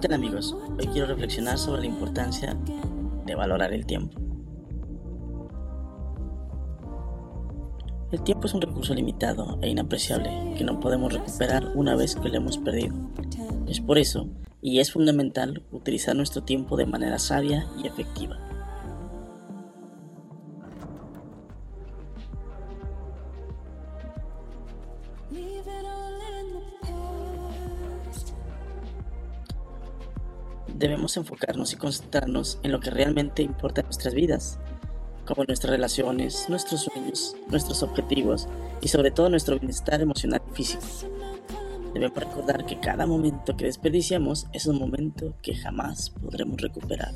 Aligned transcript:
¿Qué 0.00 0.08
tal 0.08 0.16
amigos? 0.16 0.56
Hoy 0.78 0.86
quiero 0.86 1.08
reflexionar 1.08 1.58
sobre 1.58 1.82
la 1.82 1.88
importancia 1.88 2.56
de 3.26 3.34
valorar 3.34 3.74
el 3.74 3.84
tiempo. 3.84 4.18
El 8.10 8.22
tiempo 8.22 8.46
es 8.46 8.54
un 8.54 8.62
recurso 8.62 8.94
limitado 8.94 9.58
e 9.60 9.68
inapreciable 9.68 10.54
que 10.56 10.64
no 10.64 10.80
podemos 10.80 11.12
recuperar 11.12 11.72
una 11.74 11.96
vez 11.96 12.16
que 12.16 12.30
lo 12.30 12.36
hemos 12.38 12.56
perdido. 12.56 12.94
Es 13.66 13.82
por 13.82 13.98
eso, 13.98 14.26
y 14.62 14.80
es 14.80 14.90
fundamental, 14.90 15.66
utilizar 15.70 16.16
nuestro 16.16 16.44
tiempo 16.44 16.78
de 16.78 16.86
manera 16.86 17.18
sabia 17.18 17.66
y 17.76 17.86
efectiva. 17.86 18.38
Debemos 30.80 31.18
enfocarnos 31.18 31.74
y 31.74 31.76
concentrarnos 31.76 32.58
en 32.62 32.72
lo 32.72 32.80
que 32.80 32.88
realmente 32.88 33.42
importa 33.42 33.82
en 33.82 33.88
nuestras 33.88 34.14
vidas, 34.14 34.58
como 35.26 35.44
nuestras 35.44 35.70
relaciones, 35.70 36.46
nuestros 36.48 36.80
sueños, 36.80 37.36
nuestros 37.48 37.82
objetivos 37.82 38.48
y 38.80 38.88
sobre 38.88 39.10
todo 39.10 39.28
nuestro 39.28 39.58
bienestar 39.58 40.00
emocional 40.00 40.40
y 40.50 40.56
físico. 40.56 40.82
Debemos 41.92 42.16
recordar 42.16 42.64
que 42.64 42.80
cada 42.80 43.04
momento 43.04 43.58
que 43.58 43.66
desperdiciamos 43.66 44.46
es 44.54 44.64
un 44.64 44.78
momento 44.78 45.34
que 45.42 45.54
jamás 45.54 46.10
podremos 46.10 46.58
recuperar. 46.58 47.12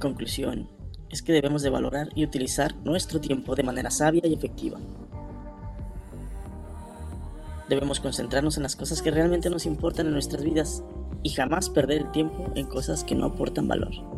Conclusión 0.00 0.75
es 1.10 1.22
que 1.22 1.32
debemos 1.32 1.62
de 1.62 1.70
valorar 1.70 2.08
y 2.14 2.24
utilizar 2.24 2.74
nuestro 2.84 3.20
tiempo 3.20 3.54
de 3.54 3.62
manera 3.62 3.90
sabia 3.90 4.26
y 4.26 4.34
efectiva. 4.34 4.78
Debemos 7.68 8.00
concentrarnos 8.00 8.56
en 8.56 8.62
las 8.62 8.76
cosas 8.76 9.02
que 9.02 9.10
realmente 9.10 9.50
nos 9.50 9.66
importan 9.66 10.06
en 10.06 10.12
nuestras 10.12 10.44
vidas 10.44 10.82
y 11.22 11.30
jamás 11.30 11.68
perder 11.68 12.02
el 12.02 12.12
tiempo 12.12 12.52
en 12.54 12.66
cosas 12.66 13.02
que 13.02 13.14
no 13.14 13.26
aportan 13.26 13.66
valor. 13.66 14.15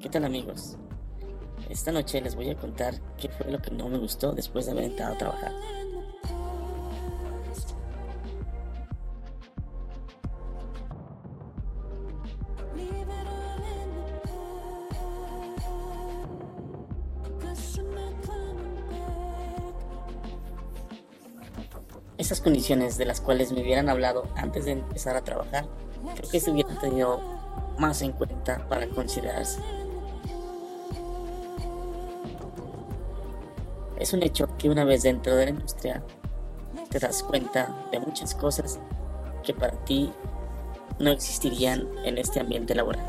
¿Qué 0.00 0.08
tal 0.08 0.24
amigos? 0.24 0.76
Esta 1.68 1.90
noche 1.90 2.20
les 2.20 2.36
voy 2.36 2.48
a 2.50 2.56
contar 2.56 2.94
qué 3.16 3.28
fue 3.28 3.50
lo 3.50 3.58
que 3.60 3.72
no 3.72 3.88
me 3.88 3.98
gustó 3.98 4.30
después 4.30 4.66
de 4.66 4.70
haber 4.70 4.84
entrado 4.84 5.14
a 5.14 5.18
trabajar. 5.18 5.52
Esas 22.18 22.40
condiciones 22.40 22.98
de 22.98 23.04
las 23.04 23.20
cuales 23.20 23.50
me 23.50 23.62
hubieran 23.62 23.88
hablado 23.88 24.28
antes 24.36 24.64
de 24.64 24.72
empezar 24.72 25.16
a 25.16 25.24
trabajar, 25.24 25.66
creo 26.14 26.30
que 26.30 26.38
se 26.38 26.52
hubieran 26.52 26.78
tenido 26.78 27.20
más 27.80 28.00
en 28.02 28.12
cuenta 28.12 28.64
para 28.68 28.88
considerarse. 28.88 29.87
Es 33.98 34.12
un 34.12 34.22
hecho 34.22 34.46
que 34.56 34.70
una 34.70 34.84
vez 34.84 35.02
dentro 35.02 35.34
de 35.34 35.46
la 35.46 35.50
industria 35.50 36.04
te 36.88 37.00
das 37.00 37.22
cuenta 37.22 37.88
de 37.90 37.98
muchas 37.98 38.34
cosas 38.34 38.78
que 39.42 39.52
para 39.52 39.84
ti 39.84 40.10
no 41.00 41.10
existirían 41.10 41.88
en 42.04 42.16
este 42.16 42.38
ambiente 42.38 42.76
laboral. 42.76 43.04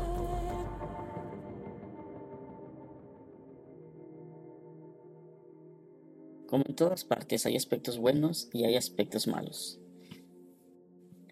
Como 6.48 6.64
en 6.66 6.74
todas 6.74 7.04
partes 7.04 7.46
hay 7.46 7.56
aspectos 7.56 7.98
buenos 7.98 8.48
y 8.52 8.64
hay 8.64 8.74
aspectos 8.74 9.28
malos. 9.28 9.78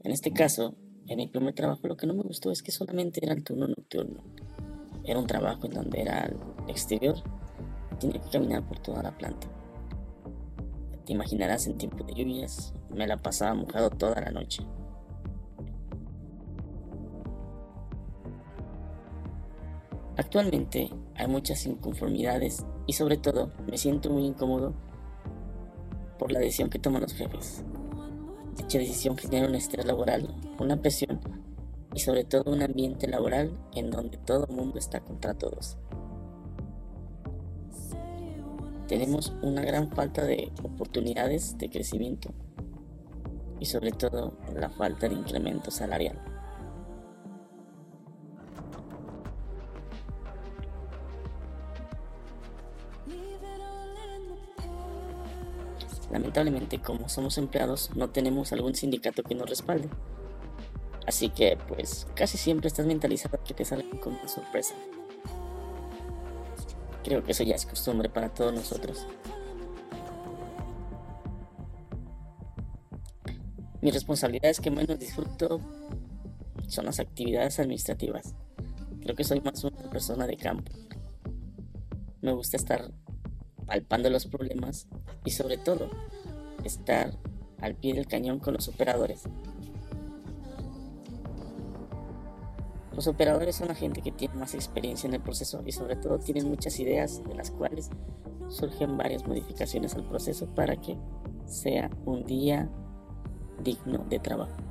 En 0.05 0.13
este 0.13 0.33
caso, 0.33 0.77
en 1.09 1.17
mi 1.17 1.27
primer 1.27 1.55
trabajo 1.55 1.89
lo 1.89 1.97
que 1.97 2.07
no 2.07 2.15
me 2.15 2.23
gustó 2.23 2.53
es 2.53 2.63
que 2.63 2.71
solamente 2.71 3.25
era 3.25 3.35
el 3.35 3.43
turno 3.43 3.67
nocturno. 3.67 4.23
Era 5.03 5.19
un 5.19 5.27
trabajo 5.27 5.67
en 5.67 5.73
donde 5.73 6.01
era 6.01 6.33
exterior 6.69 7.17
tenía 7.99 8.21
que 8.21 8.31
caminar 8.31 8.63
por 8.63 8.79
toda 8.79 9.03
la 9.03 9.17
planta. 9.17 9.49
Te 11.05 11.13
imaginarás 11.13 11.67
en 11.67 11.79
tiempo 11.79 12.05
de 12.05 12.15
lluvias, 12.15 12.75
me 12.91 13.07
la 13.07 13.17
pasaba 13.17 13.55
mojado 13.55 13.91
toda 13.91 14.21
la 14.21 14.31
noche. 14.31 14.63
Actualmente 20.17 20.91
hay 21.15 21.27
muchas 21.29 21.65
inconformidades 21.65 22.67
y 22.87 22.93
sobre 22.93 23.17
todo 23.17 23.53
me 23.71 23.79
siento 23.79 24.11
muy 24.11 24.27
incómodo 24.27 24.75
por 26.19 26.33
la 26.33 26.41
decisión 26.41 26.71
que 26.71 26.79
toman 26.79 27.03
los 27.03 27.15
jefes. 27.15 27.63
Dicha 28.57 28.79
decisión 28.79 29.17
genera 29.17 29.47
un 29.47 29.55
estrés 29.55 29.87
laboral, 29.87 30.35
una 30.59 30.77
presión 30.77 31.21
y 31.95 32.01
sobre 32.01 32.25
todo 32.25 32.51
un 32.53 32.63
ambiente 32.63 33.07
laboral 33.07 33.57
en 33.75 33.91
donde 33.91 34.19
todo 34.19 34.49
mundo 34.49 34.79
está 34.79 35.01
contra 35.01 35.35
todos 35.35 35.79
tenemos 38.89 39.35
una 39.43 39.63
gran 39.63 39.91
falta 39.91 40.25
de 40.25 40.51
oportunidades 40.63 41.59
de 41.59 41.69
crecimiento 41.69 42.31
y 43.61 43.67
sobre 43.67 43.93
todo 43.93 44.39
la 44.55 44.71
falta 44.71 45.09
de 45.09 45.15
incremento 45.15 45.71
salarial. 45.71 46.19
Lamentablemente, 56.11 56.81
como 56.81 57.11
somos 57.11 57.37
empleados, 57.37 57.91
no 57.95 58.09
tenemos 58.09 58.53
algún 58.53 58.75
sindicato 58.75 59.23
que 59.23 59.35
nos 59.35 59.51
respalde. 59.51 59.91
Así 61.07 61.29
que, 61.29 61.59
pues, 61.69 62.07
casi 62.15 62.39
siempre 62.39 62.69
estás 62.69 62.87
mentalizado 62.87 63.39
que 63.45 63.53
te 63.53 63.67
salgan 63.67 63.99
con 63.99 64.15
una 64.15 64.29
sorpresa. 64.29 64.75
Creo 67.05 67.25
que 67.25 67.33
eso 67.33 67.43
ya 67.43 67.55
es 67.55 67.67
costumbre 67.67 68.09
para 68.09 68.29
todos 68.33 68.53
nosotros. 68.53 69.07
Mis 73.81 73.95
responsabilidades 73.95 74.61
que 74.61 74.71
menos 74.71 74.99
disfruto 74.99 75.61
son 76.67 76.87
las 76.87 76.99
actividades 76.99 77.61
administrativas. 77.61 78.35
Creo 79.01 79.15
que 79.15 79.25
soy 79.25 79.41
más 79.41 79.63
una 79.65 79.79
persona 79.91 80.27
de 80.27 80.37
campo. 80.37 80.73
Me 82.21 82.33
gusta 82.33 82.57
estar 82.57 82.91
palpando 83.67 84.11
los 84.11 84.27
problemas 84.27 84.89
y 85.25 85.31
sobre 85.31 85.59
todo 85.59 85.91
estar 86.65 87.17
al 87.61 87.77
pie 87.77 87.95
del 87.95 88.07
cañón 88.07 88.41
con 88.41 88.55
los 88.55 88.69
operadores. 88.69 89.23
Los 92.99 93.07
operadores 93.07 93.55
son 93.55 93.69
la 93.69 93.77
gente 93.77 94.03
que 94.03 94.11
tiene 94.11 94.35
más 94.35 94.55
experiencia 94.55 95.07
en 95.07 95.15
el 95.15 95.21
proceso 95.21 95.63
y 95.65 95.71
sobre 95.71 95.95
todo 95.95 96.19
tienen 96.19 96.49
muchas 96.49 96.81
ideas 96.81 97.23
de 97.29 97.33
las 97.37 97.53
cuales 97.53 97.91
surgen 98.49 98.97
varias 98.97 99.25
modificaciones 99.25 99.95
al 99.95 100.03
proceso 100.03 100.53
para 100.53 100.75
que 100.75 100.99
sea 101.47 101.91
un 102.07 102.25
día 102.25 102.69
digno 103.63 104.05
de 104.11 104.19
trabajo. 104.19 104.68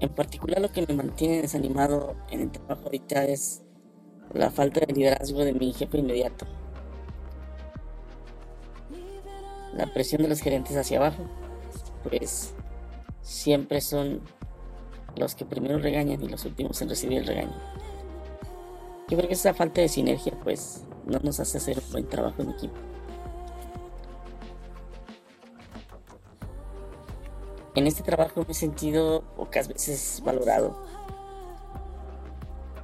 En 0.00 0.10
particular 0.10 0.60
lo 0.60 0.70
que 0.70 0.86
me 0.86 0.94
mantiene 0.94 1.42
desanimado 1.42 2.14
en 2.30 2.42
el 2.42 2.50
trabajo 2.50 2.82
ahorita 2.84 3.24
es 3.24 3.62
la 4.32 4.50
falta 4.50 4.80
de 4.80 4.92
liderazgo 4.92 5.44
de 5.44 5.54
mi 5.54 5.72
jefe 5.72 5.98
inmediato. 5.98 6.46
La 9.74 9.92
presión 9.92 10.22
de 10.22 10.28
los 10.28 10.40
gerentes 10.40 10.76
hacia 10.76 10.98
abajo, 10.98 11.24
pues 12.04 12.54
siempre 13.22 13.80
son 13.80 14.22
los 15.16 15.34
que 15.34 15.44
primero 15.44 15.78
regañan 15.78 16.22
y 16.22 16.28
los 16.28 16.44
últimos 16.44 16.80
en 16.80 16.88
recibir 16.88 17.18
el 17.18 17.26
regaño. 17.26 17.56
Yo 19.08 19.16
creo 19.16 19.28
que 19.28 19.34
esa 19.34 19.54
falta 19.54 19.80
de 19.80 19.88
sinergia 19.88 20.32
pues 20.44 20.84
no 21.06 21.18
nos 21.20 21.40
hace 21.40 21.58
hacer 21.58 21.78
un 21.78 21.92
buen 21.92 22.08
trabajo 22.08 22.42
en 22.42 22.50
equipo. 22.50 22.76
En 27.78 27.86
este 27.86 28.02
trabajo 28.02 28.42
me 28.44 28.50
he 28.50 28.54
sentido 28.54 29.22
pocas 29.36 29.68
veces 29.68 30.20
valorado. 30.24 30.82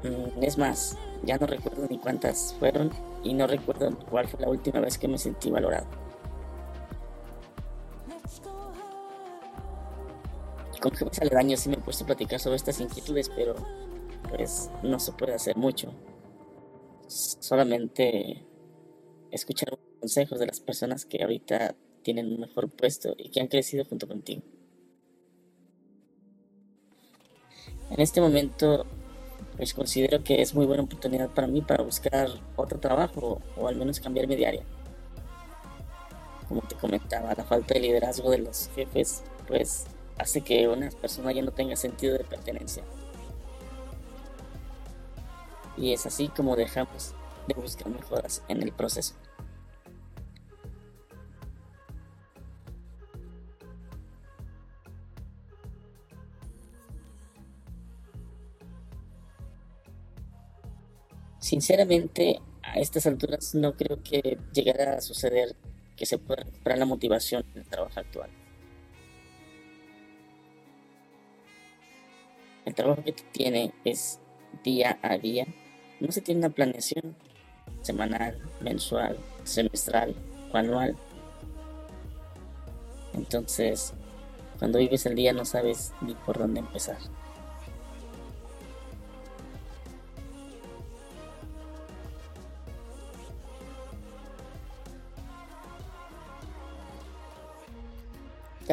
Mm, 0.05 0.41
es 0.41 0.57
más, 0.57 0.97
ya 1.25 1.37
no 1.37 1.49
recuerdo 1.49 1.89
ni 1.91 1.99
cuántas 1.99 2.55
fueron 2.61 2.93
y 3.25 3.35
no 3.35 3.49
recuerdo 3.49 3.91
cuál 4.09 4.29
fue 4.29 4.39
la 4.39 4.49
última 4.49 4.79
vez 4.79 4.97
que 4.97 5.09
me 5.09 5.19
sentí 5.19 5.51
valorado. 5.51 5.89
Con 10.81 10.93
jefes 10.93 11.23
aledaños 11.23 11.59
sí 11.59 11.71
me 11.71 11.75
he 11.75 11.81
puesto 11.81 12.05
a 12.05 12.07
platicar 12.07 12.39
sobre 12.39 12.55
estas 12.55 12.79
inquietudes, 12.79 13.31
pero 13.31 13.57
pues 14.29 14.71
no 14.85 15.01
se 15.01 15.11
puede 15.11 15.35
hacer 15.35 15.57
mucho. 15.57 15.93
Solamente 17.09 18.47
escuchar 19.33 19.77
consejos 19.99 20.39
de 20.39 20.47
las 20.47 20.61
personas 20.61 21.05
que 21.05 21.21
ahorita 21.21 21.75
tienen 22.03 22.33
un 22.33 22.39
mejor 22.39 22.71
puesto 22.71 23.17
y 23.19 23.31
que 23.31 23.41
han 23.41 23.49
crecido 23.49 23.85
junto 23.85 24.07
contigo. 24.07 24.54
En 27.91 28.01
este 28.01 28.21
momento, 28.21 28.87
pues 29.57 29.75
considero 29.75 30.23
que 30.25 30.43
es 30.43 30.55
muy 30.55 30.67
buena 30.67 30.83
oportunidad 30.83 31.31
para 31.31 31.47
mí 31.47 31.61
para 31.61 31.85
buscar 31.85 32.29
otro 32.57 32.81
trabajo 32.81 33.41
o 33.57 33.69
al 33.69 33.77
menos 33.77 34.01
cambiar 34.01 34.27
mi 34.27 34.37
diaria. 34.37 34.63
Como 36.49 36.63
te 36.63 36.75
comentaba, 36.75 37.35
la 37.35 37.45
falta 37.45 37.75
de 37.75 37.81
liderazgo 37.81 38.31
de 38.31 38.39
los 38.39 38.71
jefes, 38.75 39.23
pues 39.47 39.87
hace 40.19 40.41
que 40.41 40.69
una 40.69 40.91
persona 40.91 41.33
ya 41.33 41.43
no 41.43 41.53
tenga 41.53 41.77
sentido 41.77 42.17
de 42.17 42.25
pertenencia. 42.25 42.83
Y 45.77 45.93
es 45.93 46.07
así 46.07 46.29
como 46.29 46.57
dejamos 46.57 47.15
de 47.49 47.55
buscar 47.55 47.89
mejoras 47.89 48.43
en 48.49 48.63
el 48.63 48.73
proceso. 48.73 49.15
Sinceramente, 61.45 62.41
a 62.63 62.81
estas 62.81 63.07
alturas 63.07 63.55
no 63.55 63.77
creo 63.77 64.03
que 64.03 64.39
llegara 64.55 64.95
a 64.95 65.03
suceder 65.03 65.55
que 65.95 66.07
se 66.07 66.17
pueda 66.17 66.43
recuperar 66.43 66.79
la 66.79 66.87
motivación 66.87 67.45
en 67.53 67.61
el 67.61 67.69
trabajo 67.69 68.01
actual. 68.01 68.31
El 72.65 72.75
trabajo 72.75 73.05
que 73.05 73.13
tiene 73.13 73.75
es 73.85 74.21
día 74.63 74.99
a 75.03 75.19
día. 75.19 75.47
No 76.01 76.13
se 76.13 76.23
tiene 76.23 76.39
una 76.39 76.49
planeación 76.49 77.15
semanal, 77.83 78.41
mensual, 78.63 79.19
semestral 79.43 80.17
o 80.51 80.57
anual. 80.57 80.97
Entonces, 83.13 83.93
cuando 84.59 84.79
vives 84.79 85.05
el 85.05 85.15
día 85.15 85.35
no 85.35 85.45
sabes 85.45 85.93
ni 86.01 86.15
por 86.15 86.39
dónde 86.39 86.61
empezar. 86.61 86.97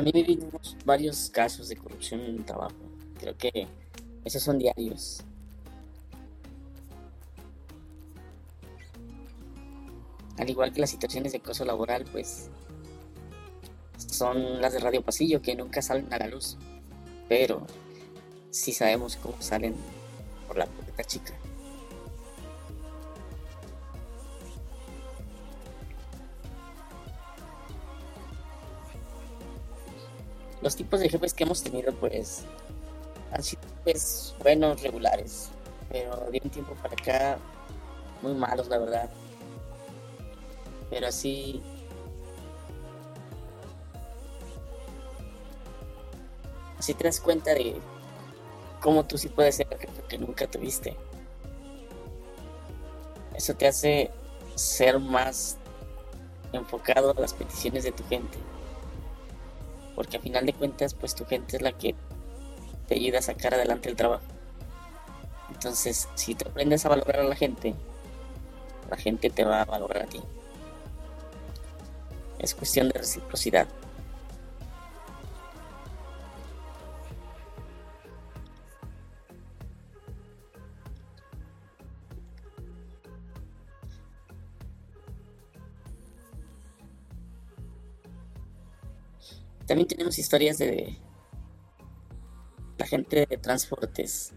También 0.03 0.25
vivimos 0.25 0.75
varios 0.83 1.29
casos 1.29 1.69
de 1.69 1.75
corrupción 1.75 2.21
en 2.21 2.37
el 2.37 2.43
trabajo. 2.43 2.73
Creo 3.19 3.37
que 3.37 3.67
esos 4.25 4.41
son 4.41 4.57
diarios. 4.57 5.21
Al 10.39 10.49
igual 10.49 10.73
que 10.73 10.81
las 10.81 10.89
situaciones 10.89 11.33
de 11.33 11.37
acoso 11.37 11.65
laboral, 11.65 12.05
pues 12.11 12.49
son 13.95 14.59
las 14.59 14.73
de 14.73 14.79
Radio 14.79 15.03
Pasillo 15.03 15.39
que 15.39 15.53
nunca 15.53 15.83
salen 15.83 16.11
a 16.11 16.17
la 16.17 16.25
luz. 16.25 16.57
Pero 17.29 17.67
sí 18.49 18.71
sabemos 18.71 19.17
cómo 19.17 19.39
salen 19.39 19.75
por 20.47 20.57
la 20.57 20.65
puerta 20.65 21.03
chica. 21.03 21.35
Los 30.61 30.75
tipos 30.75 30.99
de 30.99 31.09
jefes 31.09 31.33
que 31.33 31.43
hemos 31.43 31.63
tenido 31.63 31.93
pues 31.95 32.43
han 33.31 33.43
sido 33.43 33.61
pues 33.83 34.35
buenos, 34.39 34.81
regulares, 34.81 35.49
pero 35.89 36.15
de 36.31 36.41
un 36.43 36.49
tiempo 36.49 36.73
para 36.75 36.93
acá 36.93 37.39
muy 38.21 38.33
malos 38.33 38.67
la 38.67 38.77
verdad. 38.77 39.09
Pero 40.89 41.07
así 41.07 41.61
así 46.77 46.93
te 46.93 47.05
das 47.05 47.19
cuenta 47.19 47.53
de 47.53 47.75
cómo 48.81 49.05
tú 49.05 49.17
sí 49.17 49.29
puedes 49.29 49.55
ser 49.55 49.67
jefe 49.67 50.01
que 50.07 50.17
nunca 50.17 50.47
tuviste. 50.47 50.95
Eso 53.33 53.55
te 53.55 53.67
hace 53.67 54.11
ser 54.55 54.99
más 54.99 55.57
enfocado 56.51 57.11
a 57.11 57.19
las 57.19 57.33
peticiones 57.33 57.83
de 57.85 57.91
tu 57.93 58.03
gente 58.07 58.37
porque 60.01 60.17
a 60.17 60.19
final 60.19 60.47
de 60.47 60.53
cuentas 60.53 60.95
pues 60.95 61.13
tu 61.13 61.25
gente 61.27 61.57
es 61.57 61.61
la 61.61 61.73
que 61.73 61.93
te 62.87 62.95
ayuda 62.95 63.19
a 63.19 63.21
sacar 63.21 63.53
adelante 63.53 63.87
el 63.87 63.95
trabajo. 63.95 64.23
Entonces, 65.53 66.09
si 66.15 66.33
te 66.33 66.49
aprendes 66.49 66.83
a 66.87 66.89
valorar 66.89 67.19
a 67.19 67.23
la 67.23 67.35
gente, 67.35 67.75
la 68.89 68.97
gente 68.97 69.29
te 69.29 69.43
va 69.43 69.61
a 69.61 69.65
valorar 69.65 70.05
a 70.05 70.07
ti. 70.07 70.19
Es 72.39 72.55
cuestión 72.55 72.89
de 72.89 72.97
reciprocidad. 72.97 73.67
También 89.71 89.87
tenemos 89.87 90.19
historias 90.19 90.57
de 90.57 90.97
la 92.77 92.85
gente 92.85 93.25
de 93.25 93.37
transportes. 93.37 94.33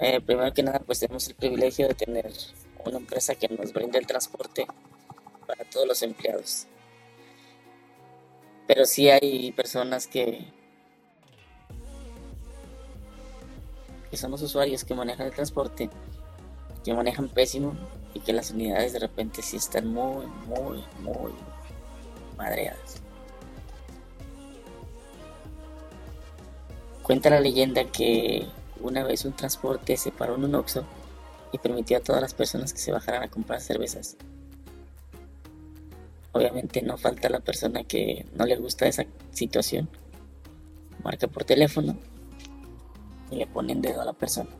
Eh, 0.00 0.20
primero 0.20 0.54
que 0.54 0.62
nada, 0.62 0.78
pues 0.78 1.00
tenemos 1.00 1.26
el 1.26 1.34
privilegio 1.34 1.88
de 1.88 1.94
tener 1.94 2.32
una 2.84 2.98
empresa 2.98 3.34
que 3.34 3.48
nos 3.48 3.72
brinda 3.72 3.98
el 3.98 4.06
transporte 4.06 4.68
para 5.48 5.64
todos 5.64 5.84
los 5.88 6.00
empleados. 6.04 6.68
Pero 8.68 8.84
sí 8.84 9.10
hay 9.10 9.50
personas 9.50 10.06
que, 10.06 10.46
que 14.12 14.16
son 14.16 14.30
los 14.30 14.42
usuarios 14.42 14.84
que 14.84 14.94
manejan 14.94 15.26
el 15.26 15.34
transporte, 15.34 15.90
que 16.84 16.94
manejan 16.94 17.28
pésimo 17.28 17.74
y 18.14 18.20
que 18.20 18.32
las 18.32 18.52
unidades 18.52 18.92
de 18.92 19.00
repente 19.00 19.42
sí 19.42 19.56
están 19.56 19.88
muy, 19.88 20.24
muy, 20.46 20.84
muy 21.00 21.32
madreadas. 22.36 23.09
Cuenta 27.10 27.28
la 27.28 27.40
leyenda 27.40 27.82
que 27.86 28.46
una 28.80 29.02
vez 29.02 29.24
un 29.24 29.32
transporte 29.32 29.96
se 29.96 30.12
paró 30.12 30.36
en 30.36 30.44
un 30.44 30.54
Oxxo 30.54 30.84
y 31.50 31.58
permitió 31.58 31.96
a 31.96 32.00
todas 32.00 32.22
las 32.22 32.34
personas 32.34 32.72
que 32.72 32.78
se 32.78 32.92
bajaran 32.92 33.24
a 33.24 33.28
comprar 33.28 33.60
cervezas. 33.60 34.16
Obviamente 36.30 36.82
no 36.82 36.96
falta 36.98 37.28
la 37.28 37.40
persona 37.40 37.82
que 37.82 38.26
no 38.36 38.46
le 38.46 38.54
gusta 38.54 38.86
esa 38.86 39.06
situación. 39.32 39.88
Marca 41.02 41.26
por 41.26 41.42
teléfono 41.42 41.98
y 43.32 43.38
le 43.38 43.48
ponen 43.48 43.82
dedo 43.82 44.02
a 44.02 44.04
la 44.04 44.12
persona. 44.12 44.50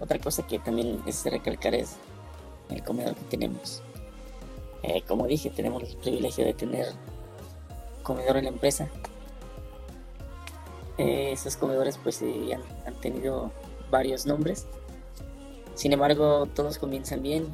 Otra 0.00 0.18
cosa 0.18 0.46
que 0.46 0.58
también 0.58 1.02
es 1.06 1.24
recalcar 1.24 1.74
es 1.74 1.96
el 2.70 2.82
comedor 2.82 3.14
que 3.14 3.24
tenemos. 3.24 3.82
Eh, 4.82 5.02
como 5.06 5.26
dije, 5.26 5.50
tenemos 5.50 5.82
el 5.82 5.96
privilegio 5.96 6.44
de 6.44 6.54
tener 6.54 6.86
comedor 8.02 8.38
en 8.38 8.44
la 8.44 8.50
empresa. 8.50 8.88
Eh, 10.96 11.32
esos 11.32 11.56
comedores 11.56 11.98
pues 11.98 12.22
han, 12.22 12.62
han 12.86 12.94
tenido 13.00 13.52
varios 13.90 14.26
nombres. 14.26 14.66
Sin 15.74 15.92
embargo, 15.92 16.46
todos 16.46 16.78
comienzan 16.78 17.22
bien 17.22 17.46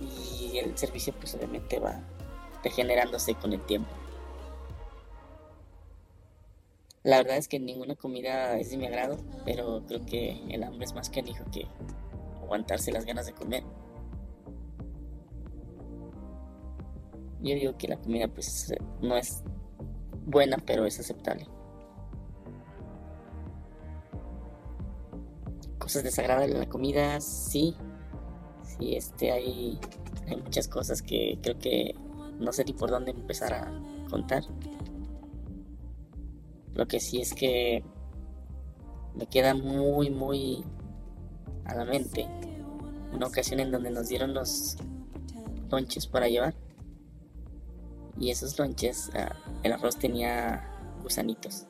y 0.00 0.58
el 0.58 0.76
servicio 0.76 1.12
pues 1.18 1.34
obviamente 1.34 1.78
va 1.78 2.00
regenerándose 2.64 3.34
con 3.34 3.52
el 3.52 3.60
tiempo. 3.60 3.90
La 7.02 7.16
verdad 7.16 7.38
es 7.38 7.48
que 7.48 7.58
ninguna 7.58 7.96
comida 7.96 8.58
es 8.58 8.70
de 8.70 8.76
mi 8.76 8.86
agrado, 8.86 9.16
pero 9.46 9.82
creo 9.86 10.04
que 10.04 10.42
el 10.50 10.62
hambre 10.62 10.84
es 10.84 10.94
más 10.94 11.08
que 11.08 11.22
canijo 11.22 11.44
que 11.50 11.66
aguantarse 12.42 12.92
las 12.92 13.06
ganas 13.06 13.24
de 13.24 13.32
comer. 13.32 13.64
Yo 17.42 17.54
digo 17.54 17.78
que 17.78 17.88
la 17.88 17.96
comida 17.96 18.28
pues 18.28 18.74
no 19.00 19.16
es 19.16 19.42
buena, 20.26 20.58
pero 20.58 20.84
es 20.84 21.00
aceptable. 21.00 21.46
Cosas 25.78 26.04
desagradables 26.04 26.54
en 26.54 26.60
la 26.60 26.68
comida, 26.68 27.18
sí. 27.22 27.74
Sí, 28.62 28.94
este 28.94 29.32
hay, 29.32 29.80
hay 30.28 30.36
muchas 30.36 30.68
cosas 30.68 31.00
que 31.00 31.38
creo 31.42 31.58
que 31.58 31.94
no 32.38 32.52
sé 32.52 32.64
ni 32.64 32.74
por 32.74 32.90
dónde 32.90 33.12
empezar 33.12 33.54
a 33.54 33.72
contar. 34.10 34.42
Lo 36.80 36.88
que 36.88 36.98
sí 36.98 37.20
es 37.20 37.34
que 37.34 37.84
me 39.14 39.26
queda 39.26 39.52
muy, 39.52 40.08
muy 40.08 40.64
a 41.66 41.74
la 41.74 41.84
mente 41.84 42.26
una 43.12 43.26
ocasión 43.26 43.60
en 43.60 43.70
donde 43.70 43.90
nos 43.90 44.08
dieron 44.08 44.32
los 44.32 44.78
lonches 45.70 46.06
para 46.06 46.26
llevar. 46.28 46.54
Y 48.18 48.30
esos 48.30 48.58
lonches, 48.58 49.10
ah, 49.14 49.36
el 49.62 49.74
arroz 49.74 49.98
tenía 49.98 50.66
gusanitos. 51.02 51.66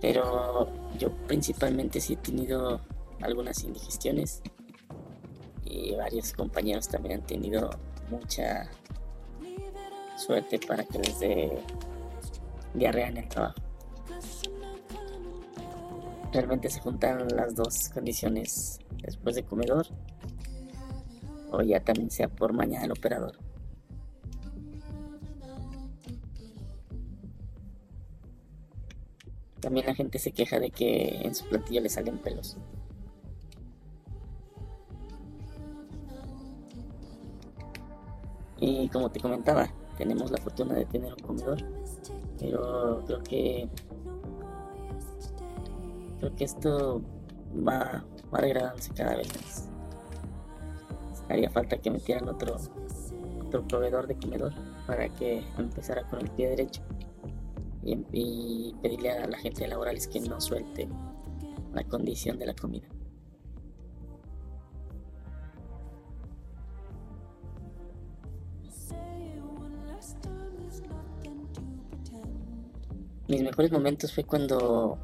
Pero 0.00 0.70
yo 0.98 1.12
principalmente 1.26 2.00
sí 2.00 2.14
he 2.14 2.16
tenido 2.16 2.80
algunas 3.20 3.62
indigestiones 3.64 4.40
y 5.66 5.94
varios 5.94 6.32
compañeros 6.32 6.88
también 6.88 7.20
han 7.20 7.26
tenido 7.26 7.68
mucha 8.10 8.70
suerte 10.16 10.58
para 10.66 10.84
que 10.84 10.98
les 10.98 11.18
dé 11.20 11.58
diarrea 12.74 13.08
en 13.08 13.16
el 13.18 13.28
trabajo. 13.28 13.60
Realmente 16.32 16.68
se 16.68 16.80
juntan 16.80 17.28
las 17.28 17.54
dos 17.54 17.90
condiciones 17.90 18.80
después 19.02 19.36
de 19.36 19.44
comedor 19.44 19.86
o 21.52 21.62
ya 21.62 21.80
también 21.80 22.10
sea 22.10 22.28
por 22.28 22.52
mañana 22.52 22.82
del 22.82 22.92
operador. 22.92 23.38
También 29.60 29.86
la 29.86 29.94
gente 29.94 30.18
se 30.18 30.32
queja 30.32 30.58
de 30.58 30.70
que 30.70 31.22
en 31.22 31.34
su 31.34 31.48
platillo 31.48 31.80
le 31.80 31.88
salen 31.88 32.18
pelos. 32.18 32.58
Y 38.60 38.88
como 38.88 39.10
te 39.10 39.20
comentaba, 39.20 39.68
tenemos 39.96 40.30
la 40.30 40.38
fortuna 40.38 40.74
de 40.74 40.84
tener 40.86 41.12
un 41.12 41.20
comedor, 41.20 41.58
pero 42.38 43.02
creo 43.06 43.22
que 43.22 43.68
creo 46.18 46.34
que 46.34 46.44
esto 46.44 47.02
va, 47.66 48.04
va 48.32 48.40
degradándose 48.40 48.92
cada 48.94 49.16
vez 49.16 49.28
más. 49.36 49.68
Haría 51.28 51.50
falta 51.50 51.78
que 51.78 51.90
metieran 51.90 52.28
otro, 52.28 52.56
otro 53.46 53.66
proveedor 53.66 54.06
de 54.06 54.16
comedor 54.16 54.52
para 54.86 55.08
que 55.08 55.42
empezara 55.58 56.08
con 56.08 56.20
el 56.20 56.30
pie 56.30 56.50
derecho 56.50 56.82
y, 57.82 57.98
y 58.12 58.74
pedirle 58.82 59.10
a 59.10 59.26
la 59.26 59.38
gente 59.38 59.66
laborales 59.66 60.06
que 60.06 60.20
no 60.20 60.40
suelte 60.40 60.88
la 61.72 61.84
condición 61.84 62.38
de 62.38 62.46
la 62.46 62.54
comida. 62.54 62.86
Mejores 73.54 73.70
momentos 73.70 74.12
fue 74.12 74.24
cuando 74.24 74.98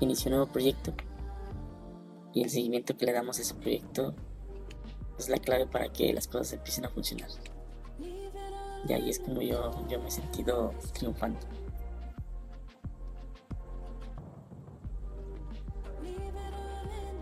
inició 0.00 0.28
un 0.28 0.36
nuevo 0.36 0.52
proyecto 0.52 0.92
y 2.34 2.42
el 2.42 2.50
seguimiento 2.50 2.94
que 2.94 3.06
le 3.06 3.14
damos 3.14 3.38
a 3.38 3.40
ese 3.40 3.54
proyecto 3.54 4.14
es 5.18 5.30
la 5.30 5.38
clave 5.38 5.66
para 5.66 5.90
que 5.90 6.12
las 6.12 6.28
cosas 6.28 6.52
empiecen 6.52 6.84
a 6.84 6.90
funcionar. 6.90 7.30
Y 8.86 8.92
ahí 8.92 9.08
es 9.08 9.18
como 9.18 9.40
yo, 9.40 9.72
yo 9.88 9.98
me 9.98 10.08
he 10.08 10.10
sentido 10.10 10.74
triunfando. 10.92 11.40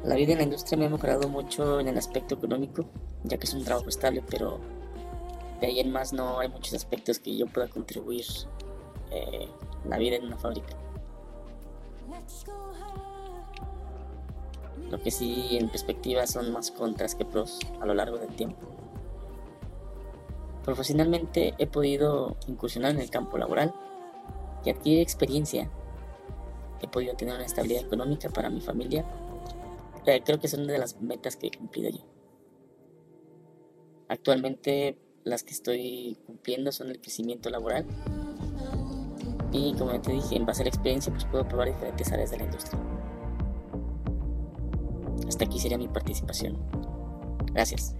La 0.02 0.16
vida 0.16 0.32
en 0.32 0.38
la 0.38 0.44
industria 0.44 0.76
me 0.76 0.86
ha 0.86 0.90
mejorado 0.90 1.28
mucho 1.28 1.78
en 1.78 1.86
el 1.86 1.96
aspecto 1.96 2.34
económico, 2.34 2.84
ya 3.22 3.38
que 3.38 3.46
es 3.46 3.54
un 3.54 3.62
trabajo 3.62 3.88
estable, 3.88 4.24
pero 4.28 4.58
de 5.60 5.68
ahí 5.68 5.78
en 5.78 5.92
más 5.92 6.12
no 6.12 6.40
hay 6.40 6.48
muchos 6.48 6.74
aspectos 6.74 7.20
que 7.20 7.36
yo 7.36 7.46
pueda 7.46 7.68
contribuir 7.68 8.26
eh, 9.12 9.48
la 9.88 9.98
vida 9.98 10.16
en 10.16 10.26
una 10.26 10.36
fábrica. 10.36 10.76
Lo 14.90 15.00
que 15.00 15.10
sí 15.10 15.56
en 15.58 15.68
perspectiva 15.68 16.26
son 16.26 16.52
más 16.52 16.70
contras 16.70 17.14
que 17.14 17.24
pros 17.24 17.58
a 17.80 17.86
lo 17.86 17.94
largo 17.94 18.18
del 18.18 18.34
tiempo. 18.34 18.66
Profesionalmente 20.64 21.54
he 21.58 21.66
podido 21.66 22.36
incursionar 22.46 22.92
en 22.92 23.00
el 23.00 23.10
campo 23.10 23.38
laboral 23.38 23.74
y 24.64 24.70
adquirir 24.70 25.00
experiencia. 25.00 25.70
He 26.82 26.88
podido 26.88 27.14
tener 27.14 27.34
una 27.34 27.44
estabilidad 27.44 27.84
económica 27.84 28.28
para 28.28 28.50
mi 28.50 28.60
familia. 28.60 29.04
Eh, 30.06 30.22
creo 30.24 30.38
que 30.38 30.48
son 30.48 30.62
una 30.62 30.72
de 30.72 30.78
las 30.78 31.00
metas 31.00 31.36
que 31.36 31.48
he 31.48 31.50
cumplido 31.50 31.90
yo. 31.90 32.04
Actualmente 34.08 34.98
las 35.24 35.42
que 35.42 35.52
estoy 35.52 36.18
cumpliendo 36.26 36.70
son 36.70 36.90
el 36.90 37.00
crecimiento 37.00 37.50
laboral 37.50 37.84
y 39.52 39.74
como 39.74 40.00
te 40.00 40.12
dije, 40.12 40.36
en 40.36 40.46
base 40.46 40.62
a 40.62 40.64
la 40.64 40.68
experiencia, 40.70 41.12
pues 41.12 41.24
puedo 41.24 41.46
probar 41.46 41.68
diferentes 41.68 42.10
áreas 42.12 42.30
de 42.30 42.38
la 42.38 42.44
industria. 42.44 42.80
Hasta 45.28 45.44
aquí 45.44 45.58
sería 45.58 45.78
mi 45.78 45.88
participación. 45.88 46.56
Gracias. 47.52 47.94